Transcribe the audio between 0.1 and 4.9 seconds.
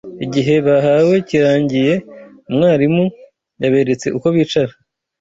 Igihe bahawe kirangiye umwarimu yaberetse uko bicara